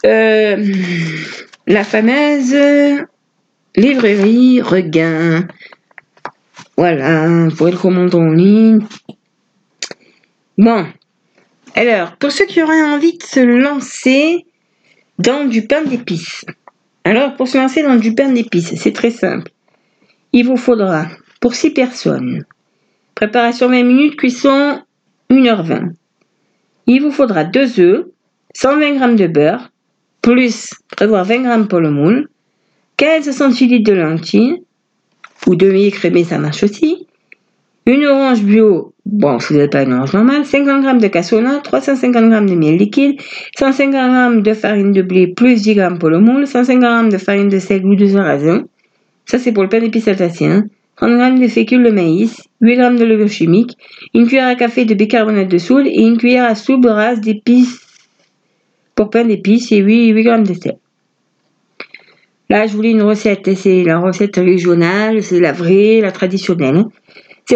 [0.06, 0.72] euh,
[1.66, 2.54] la fameuse
[3.76, 5.46] librairie Regain.
[6.76, 8.80] Voilà, vous pouvez le commander en ligne.
[10.56, 10.86] Bon,
[11.74, 14.44] alors, pour ceux qui auraient envie de se lancer
[15.18, 16.44] dans du pain d'épices.
[17.04, 19.50] Alors, pour se lancer dans du pain d'épices, c'est très simple.
[20.32, 21.06] Il vous faudra,
[21.40, 22.44] pour 6 personnes,
[23.14, 24.82] préparation 20 minutes, cuisson
[25.30, 25.92] 1h20.
[26.86, 28.06] Il vous faudra 2 œufs,
[28.54, 29.70] 120 g de beurre,
[30.22, 32.28] plus prévoir 20 g pour le moule,
[32.98, 34.62] 15 centilitres de lentilles,
[35.46, 37.06] ou demi écrémé, ça marche aussi,
[37.86, 41.62] une orange bio, bon, si vous n'avez pas une orange normale, 50 g de cassonade,
[41.62, 43.20] 350 g de miel liquide,
[43.58, 47.18] 150 g de farine de blé plus 10 g pour le moule, 150 g de
[47.18, 48.64] farine de sel ou de sarrasin.
[49.24, 50.64] Ça, c'est pour le pain d'épices alsacien.
[50.96, 53.76] 30 g de fécule de maïs, 8 g de levure chimique,
[54.14, 57.80] une cuillère à café de bicarbonate de soude et une cuillère à soupe rase d'épices
[58.94, 60.76] pour pain d'épices et 8, 8 g de sel.
[62.50, 66.84] Là, je voulais une recette, c'est la recette régionale, c'est la vraie, la traditionnelle.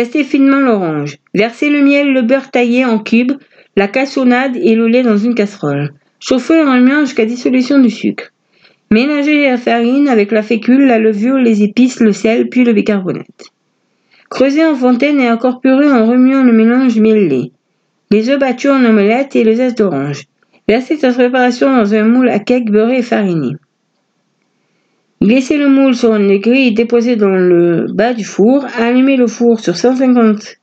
[0.00, 1.18] Assez finement l'orange.
[1.34, 3.32] Versez le miel, le beurre taillé en cubes,
[3.76, 5.92] la cassonade et le lait dans une casserole.
[6.20, 8.30] Chauffez en remuant jusqu'à dissolution du sucre.
[8.90, 13.52] Mélangez la farine avec la fécule, la levure, les épices, le sel, puis le bicarbonate.
[14.28, 17.52] Creusez en fontaine et incorporez en remuant le mélange miel-lait.
[18.10, 20.24] Les œufs battus en omelette et le zeste d'orange.
[20.68, 23.56] Versez cette préparation dans un moule à cake beurré et fariné.
[25.22, 28.66] Laissez le moule sur une grille déposée dans le bas du four.
[28.76, 30.56] Allumez le four sur 150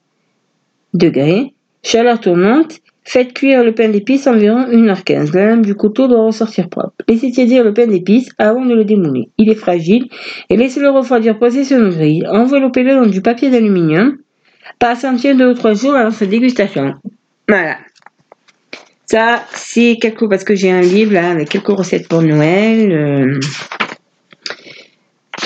[0.94, 1.54] degrés.
[1.82, 2.80] Chaleur tournante.
[3.06, 5.34] Faites cuire le pain d'épices environ 1h15.
[5.34, 6.92] La lame du couteau doit ressortir propre.
[7.08, 9.30] Laissez tiédir le pain d'épices avant de le démouler.
[9.38, 10.10] Il est fragile
[10.50, 12.28] et laissez-le refroidir posé sur une grille.
[12.28, 14.18] Enveloppez-le dans du papier d'aluminium.
[14.78, 16.96] Patientez deux ou trois jours avant sa dégustation.
[17.48, 17.78] Voilà.
[19.06, 22.92] Ça, c'est quelques parce que j'ai un livre là avec quelques recettes pour Noël.
[22.92, 23.40] Euh,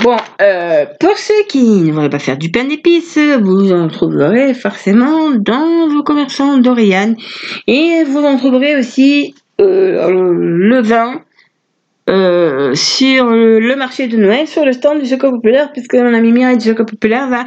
[0.01, 4.53] Bon, euh, pour ceux qui ne voudraient pas faire du pain d'épices, vous en trouverez
[4.53, 7.15] forcément dans vos commerçants d'Oriane.
[7.67, 11.21] Et vous en trouverez aussi euh, le vin
[12.09, 16.31] euh, sur le marché de Noël, sur le stand du Secours Populaire, puisque mon amie
[16.31, 17.45] Mireille du Secours Populaire va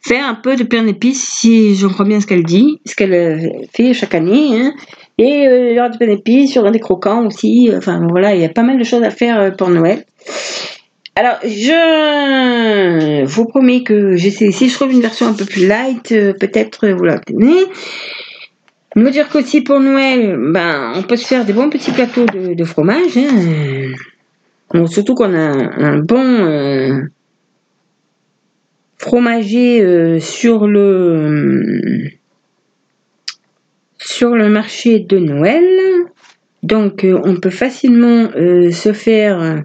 [0.00, 3.66] faire un peu de pain d'épices, si je crois bien ce qu'elle dit, ce qu'elle
[3.74, 4.60] fait chaque année.
[4.60, 4.72] Hein.
[5.18, 7.70] Et il y aura du pain d'épices, il y aura des croquants aussi.
[7.76, 10.04] Enfin voilà, il y a pas mal de choses à faire pour Noël.
[11.20, 16.12] Alors, je vous promets que j'essaie, si je trouve une version un peu plus light,
[16.12, 17.64] euh, peut-être vous la tenez.
[18.94, 22.64] Me dire qu'aussi pour Noël, ben, on peut se faire des bons petits plateaux de,
[22.64, 23.16] fromage.
[23.16, 24.86] Hein.
[24.86, 27.00] surtout qu'on a un bon euh,
[28.98, 32.10] fromager euh, sur le
[33.98, 35.64] sur le marché de Noël.
[36.62, 39.64] Donc, on peut facilement se faire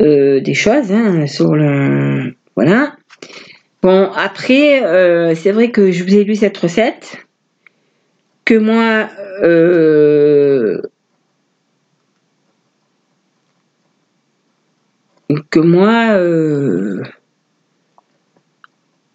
[0.00, 2.96] euh, des choses hein, sur le voilà.
[3.80, 7.18] Bon après euh, c'est vrai que je vous ai lu cette recette
[8.44, 9.08] que moi
[9.42, 10.82] euh,
[15.50, 16.18] que moi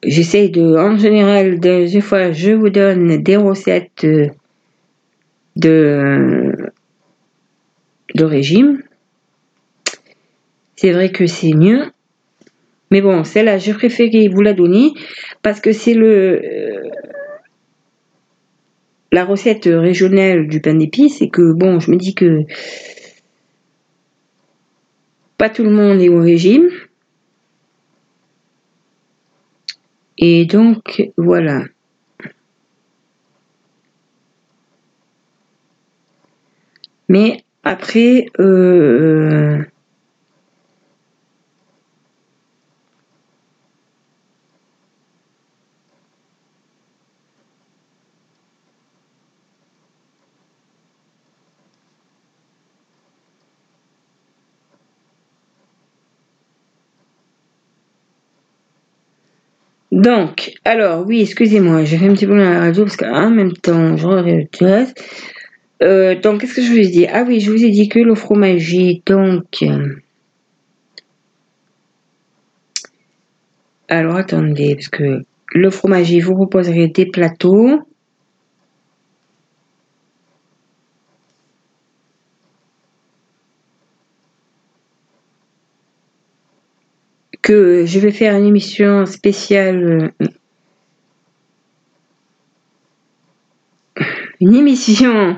[0.04, 4.08] j'essaye de en général des fois je vous donne des recettes
[5.58, 6.54] de
[8.16, 8.82] de régime
[10.80, 11.92] c'est vrai que c'est mieux.
[12.90, 14.94] Mais bon, celle-là, j'ai préféré vous la donner
[15.42, 16.90] parce que c'est le euh,
[19.12, 22.44] la recette régionale du pain d'épices et que bon, je me dis que
[25.38, 26.70] pas tout le monde est au régime.
[30.18, 31.66] Et donc voilà.
[37.10, 39.62] Mais après, euh,
[59.92, 63.98] Donc, alors, oui, excusez-moi, j'ai fait un petit peu la radio parce qu'en même temps,
[63.98, 64.94] je regarde
[65.82, 67.08] euh, donc, qu'est-ce que je vous ai dit?
[67.08, 69.46] Ah oui, je vous ai dit que le fromager, donc...
[69.64, 69.96] Euh,
[73.88, 75.24] alors, attendez, parce que
[75.54, 77.80] le fromager, vous proposerez des plateaux.
[87.50, 90.28] Je vais faire une émission spéciale euh,
[94.40, 95.38] une émission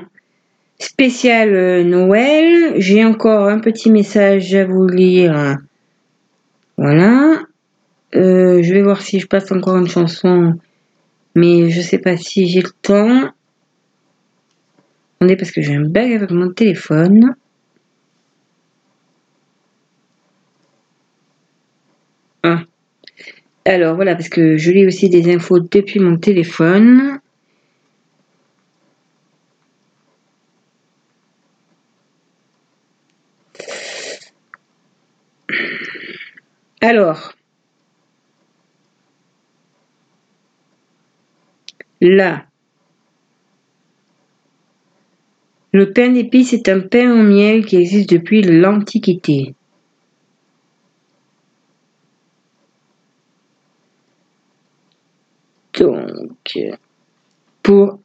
[0.78, 2.74] spéciale euh, Noël.
[2.76, 5.56] J'ai encore un petit message à vous lire.
[6.76, 7.42] Voilà.
[8.14, 10.52] Euh, je vais voir si je passe encore une chanson.
[11.34, 13.30] Mais je sais pas si j'ai le temps.
[15.16, 17.34] Attendez parce que j'ai un bug avec mon téléphone.
[23.64, 27.20] Alors voilà, parce que je lis aussi des infos depuis mon téléphone.
[36.80, 37.34] Alors,
[42.00, 42.46] là.
[45.72, 49.54] Le pain d'épices est un pain au miel qui existe depuis l'Antiquité.
[55.82, 56.56] Donc,
[57.60, 57.98] pour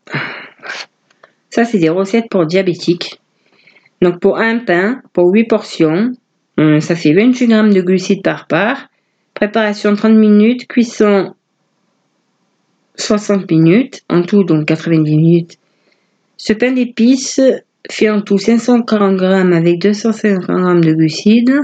[1.52, 3.22] ça, c'est des recettes pour diabétiques.
[4.02, 6.12] Donc, pour un pain, pour 8 portions,
[6.60, 8.88] euh, ça fait 28 g de glucides par part.
[9.36, 11.36] Préparation 30 minutes, cuisson
[12.96, 15.60] 60 minutes, en tout donc 90 minutes.
[16.38, 17.40] Ce pain d'épices
[17.92, 21.60] fait en tout 540 g avec 250 g de glucides.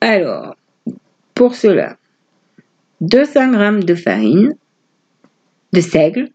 [0.00, 0.54] Alors,
[1.34, 1.96] pour cela,
[3.00, 4.54] 200 g de farine,
[5.72, 6.28] de seigle,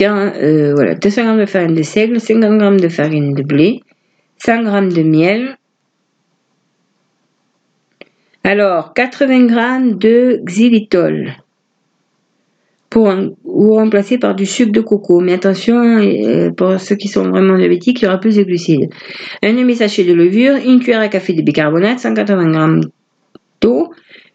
[0.00, 3.80] euh, voilà, 200 g de farine de seigle, 50 g de farine de blé,
[4.38, 5.56] 100 g de miel.
[8.44, 11.36] Alors, 80 g de xylitol
[12.90, 13.10] pour
[13.44, 15.20] ou remplacer par du sucre de coco.
[15.20, 18.90] Mais attention, euh, pour ceux qui sont vraiment diabétiques, il y aura plus de glucides.
[19.42, 22.88] Un demi-sachet de levure, une cuillère à café de bicarbonate, 180 g
[23.62, 23.90] d'eau,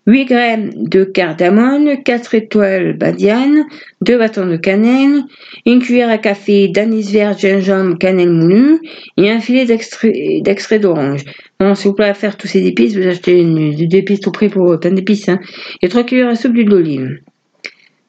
[0.08, 0.36] 8 g
[0.76, 3.66] de cardamone, 4 étoiles badiane,
[4.02, 5.24] 2 bâtons de cannelle,
[5.66, 8.80] une cuillère à café d'anis vert, gingembre, cannelle moulue
[9.18, 11.26] et un filet d'extrait d'orange.
[11.60, 14.48] Bon, si vous pouvez faire tous ces épices, vous achetez une, des épices tout près
[14.48, 15.28] pour plein d'épices.
[15.28, 15.40] Hein.
[15.82, 17.20] Et 3 cuillères à soupe d'huile d'olive.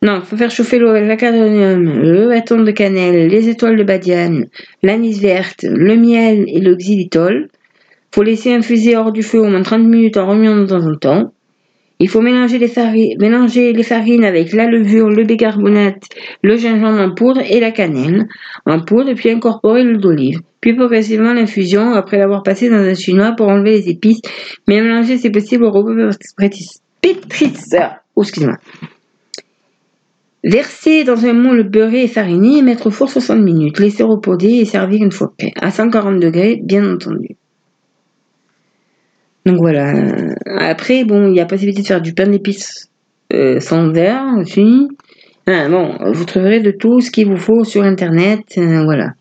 [0.01, 3.77] Non, il faut faire chauffer l'eau avec la cardamome, le bâton de cannelle, les étoiles
[3.77, 4.47] de badiane,
[4.85, 7.49] l'anis verte, le miel et le xylitol.
[8.15, 10.95] faut laisser infuser hors du feu au moins 30 minutes en remuant de temps en
[10.95, 11.33] temps.
[12.01, 16.05] Il faut mélanger les, farines, avec la levure, le bicarbonate,
[16.43, 18.29] le gingembre en poudre et la cannelle
[18.67, 20.41] en poudre, puis incorporer l'huile d'olive.
[20.61, 24.21] Puis progressivement l'infusion après l'avoir passé dans un chinois pour enlever les épices,
[24.69, 25.95] mais mélanger si possible au robot
[27.01, 27.91] pétrisseur.
[28.15, 28.59] Oh, excusez-moi.
[30.45, 33.81] Verser dans un moule beurré et fariné et mettre au four 60 minutes.
[33.81, 35.53] Laisser reposer et servir une fois prêt.
[35.61, 37.38] À 140 degrés, bien entendu.
[39.49, 39.95] Donc voilà.
[40.59, 42.91] Après, bon, il y a possibilité de faire du pain d'épices
[43.33, 44.89] euh, sans verre aussi.
[45.47, 48.43] Ah, bon, vous trouverez de tout ce qu'il vous faut sur internet.
[48.59, 49.15] Euh, voilà.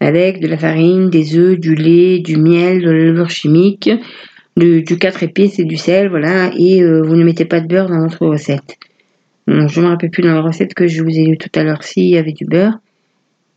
[0.00, 3.90] Avec de la farine, des œufs, du lait, du miel, de la levure chimique,
[4.56, 6.50] du, 4 épices et du sel, voilà.
[6.56, 8.78] Et euh, vous ne mettez pas de beurre dans votre recette.
[9.48, 11.62] je ne me rappelle plus dans la recette que je vous ai lu tout à
[11.62, 12.78] l'heure s'il y avait du beurre.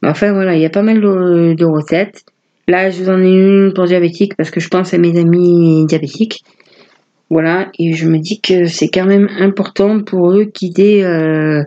[0.03, 2.25] enfin voilà, il y a pas mal de recettes.
[2.67, 5.85] Là, je vous en ai une pour diabétique parce que je pense à mes amis
[5.85, 6.43] diabétiques.
[7.29, 11.03] Voilà, et je me dis que c'est quand même important pour eux qu'il y ait
[11.03, 11.63] euh,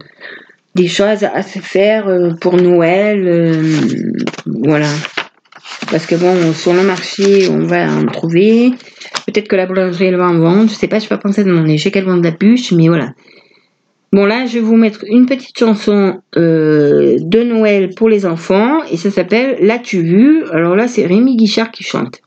[0.75, 3.27] des choses à se faire euh, pour Noël.
[3.27, 4.13] Euh,
[4.47, 4.89] voilà.
[5.91, 8.71] Parce que bon, sur le marché, on va en trouver.
[9.27, 10.71] Peut-être que la boulangerie, elle va en vendre.
[10.71, 11.77] Je sais pas, je vais pas penser à demander.
[11.77, 13.11] Je sais qu'elle vend de la bûche, mais voilà.
[14.13, 18.83] Bon là, je vais vous mettre une petite chanson euh, de Noël pour les enfants
[18.85, 20.45] et ça s'appelle L'as-tu vu?
[20.53, 22.21] Alors là, c'est Rémi Guichard qui chante.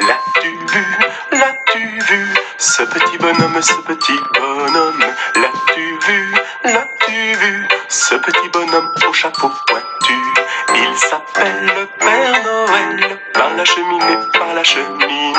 [0.00, 0.84] L'as-tu vu
[1.32, 2.24] L'as-tu vu
[2.56, 5.00] Ce petit bonhomme, ce petit bonhomme.
[5.36, 6.34] L'as-tu vu
[6.64, 10.43] L'as-tu vu Ce petit bonhomme au chapeau pointu
[10.86, 15.32] Il s'appelle le Père Noël Par la cheminée, par la cheminée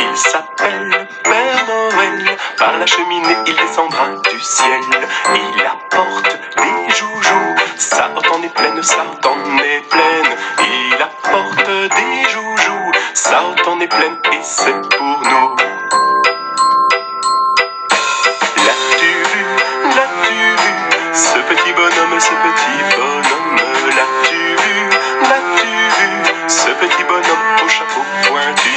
[0.00, 2.36] Il s'appelle Père Noël.
[2.58, 4.80] Par la cheminée, il descendra du ciel.
[5.34, 7.54] Il apporte des joujoux.
[7.76, 10.36] Ça en est pleine, ça en est pleine.
[10.58, 12.92] Il apporte des joujoux.
[13.14, 15.56] Ça en est pleine et c'est pour nous.
[18.66, 19.44] L'as-tu vu,
[19.96, 22.93] l'as-tu vu, ce petit bonhomme, ce petit
[26.86, 28.70] petit bonhomme au chapeau pointu.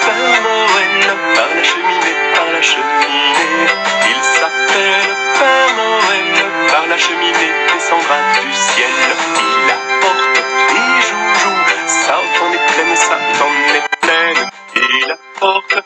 [0.00, 3.68] Père Noël par la cheminée, par la cheminée.
[4.10, 8.96] Il s'appelle Père Noël par la cheminée descendra du ciel.
[9.40, 10.36] Il apporte
[10.72, 14.50] des joujoux, ça en est pleine, ça en est pleine.
[14.76, 15.78] Il apporte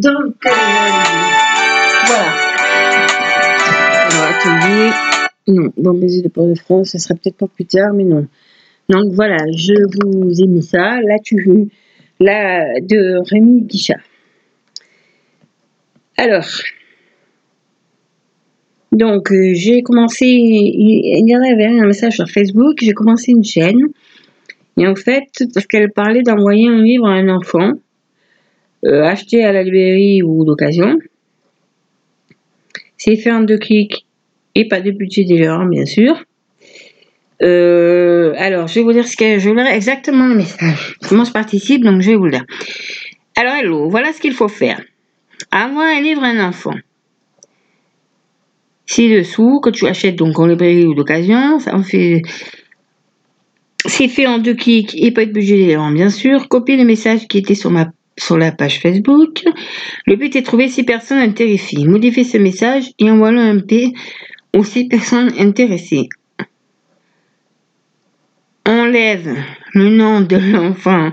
[0.00, 0.50] Donc, euh,
[2.06, 2.50] voilà
[4.30, 4.90] atelier.
[5.46, 8.26] Non, bon baiser de Port-de-France, ce sera peut-être pas plus tard, mais non.
[8.88, 11.00] Donc voilà, je vous ai mis ça.
[11.02, 11.68] Là, tu veux,
[12.18, 14.00] là, de Rémi Guichard.
[16.16, 16.48] Alors,
[18.92, 23.44] donc euh, j'ai commencé, il y en avait un message sur Facebook, j'ai commencé une
[23.44, 23.88] chaîne.
[24.78, 27.72] Et en fait, parce qu'elle parlait d'envoyer un livre à un enfant,
[28.84, 30.98] euh, acheté à la librairie ou d'occasion.
[32.96, 34.06] C'est fait en deux clics
[34.54, 36.24] et pas de budget délire, bien sûr.
[37.42, 40.96] Euh, alors, je vais vous dire ce que je vous lire exactement le message.
[41.08, 42.44] Comment je participe, donc je vais vous le dire.
[43.36, 44.80] Alors, hello, voilà ce qu'il faut faire.
[45.50, 46.74] Avoir un livre un enfant.
[48.86, 52.22] Ci-dessous, que tu achètes donc en librairie ou d'occasion, ça en fait.
[53.86, 56.48] C'est fait en deux clics et pas de budget délire, bien sûr.
[56.48, 57.90] Copier le message qui était sur ma
[58.20, 59.42] sur la page Facebook.
[60.06, 61.84] Le but est de trouver six personnes intéressées.
[61.84, 63.92] Modifier ce message et envoyer un P
[64.56, 66.08] aux six personnes intéressées.
[68.66, 69.36] Enlève
[69.74, 71.12] le nom de l'enfant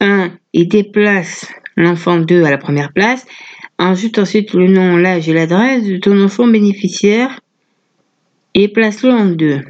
[0.00, 3.26] 1 et déplace l'enfant 2 à la première place.
[3.78, 7.40] Ajoute ensuite le nom, l'âge et l'adresse de ton enfant bénéficiaire
[8.54, 9.62] et place-le en 2.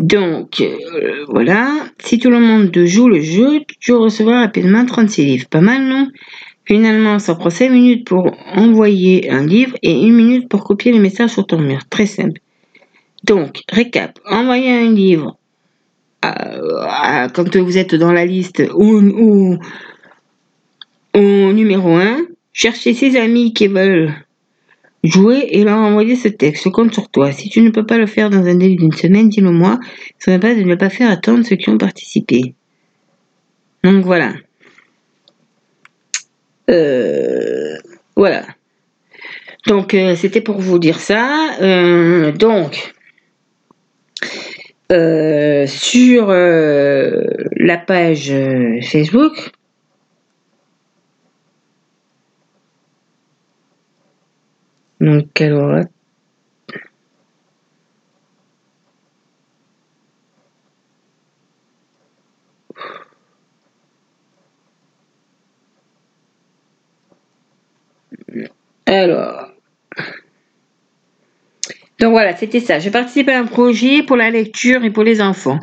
[0.00, 1.68] Donc, euh, voilà.
[1.98, 5.48] Si tout le monde joue le jeu, tu recevras rapidement 36 livres.
[5.50, 6.08] Pas mal, non?
[6.64, 11.00] Finalement, ça prend 5 minutes pour envoyer un livre et 1 minute pour copier le
[11.00, 11.80] message sur ton mur.
[11.90, 12.40] Très simple.
[13.24, 14.18] Donc, récap.
[14.24, 15.36] Envoyer un livre
[16.22, 19.02] quand vous êtes dans la liste au,
[21.14, 22.22] au numéro 1.
[22.54, 24.14] Cherchez ses amis qui veulent
[25.02, 26.64] Jouer et leur envoyer ce texte.
[26.64, 27.32] Je compte sur toi.
[27.32, 29.78] Si tu ne peux pas le faire dans un délai d'une semaine, dis-le moi.
[30.18, 32.54] Ce n'est pas de ne pas faire attendre ceux qui ont participé.
[33.82, 34.34] Donc voilà.
[36.70, 37.76] Euh,
[38.14, 38.44] voilà.
[39.66, 41.56] Donc euh, c'était pour vous dire ça.
[41.60, 42.92] Euh, donc
[45.66, 48.32] sur la page
[48.82, 49.52] Facebook,
[55.00, 55.80] Donc alors
[68.90, 69.52] Alors.
[72.00, 72.80] Donc voilà, c'était ça.
[72.80, 75.60] Je participe à un projet pour la lecture et pour les enfants.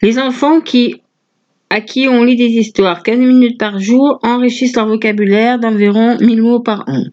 [0.00, 1.02] Les enfants qui,
[1.68, 6.42] à qui on lit des histoires 15 minutes par jour enrichissent leur vocabulaire d'environ 1000
[6.42, 7.04] mots par an.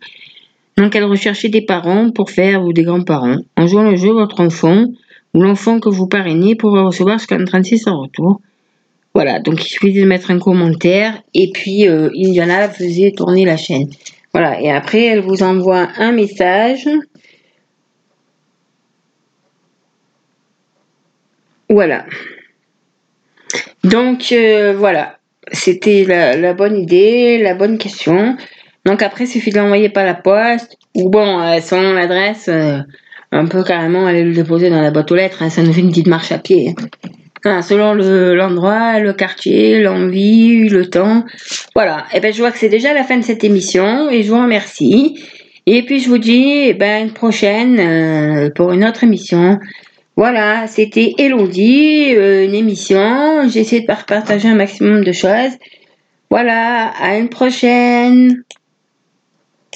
[0.77, 3.37] Donc, elle recherchait des parents pour faire ou des grands-parents.
[3.55, 4.85] En jouant le jeu, votre enfant
[5.33, 8.41] ou l'enfant que vous parrainez pourra recevoir jusqu'à 36 en retour.
[9.17, 13.57] Voilà, donc il suffit de mettre un commentaire et puis euh, Indiana faisait tourner la
[13.57, 13.89] chaîne.
[14.31, 16.87] Voilà, et après elle vous envoie un message.
[21.67, 22.05] Voilà.
[23.83, 25.17] Donc euh, voilà,
[25.51, 28.37] c'était la, bonne idée, la bonne question.
[28.87, 32.77] Donc après, il suffit de l'envoyer par la poste, ou bon, euh, selon l'adresse, euh,
[33.33, 35.81] un peu carrément aller le déposer dans la boîte aux lettres, hein, ça nous fait
[35.81, 36.73] une petite marche à pied.
[37.43, 41.25] Selon l'endroit, le, quartier, l'envie, le temps.
[41.75, 42.05] Voilà.
[42.11, 44.31] Et eh ben je vois que c'est déjà la fin de cette émission et je
[44.31, 45.17] vous remercie.
[45.65, 49.59] Et puis je vous dis eh ben une prochaine euh, pour une autre émission.
[50.17, 53.47] Voilà, c'était Elodie, une émission.
[53.49, 55.53] J'ai essayé de partager un maximum de choses.
[56.29, 58.43] Voilà, à une prochaine.